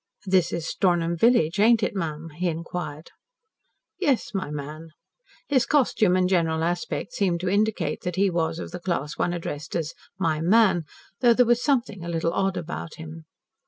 [0.25, 3.11] "This is Stornham village, ain't it, ma'am?" he inquired.
[3.99, 4.89] "Yes, my man."
[5.47, 9.31] His costume and general aspect seemed to indicate that he was of the class one
[9.31, 10.85] addressed as "my man,"
[11.19, 13.25] though there was something a little odd about him.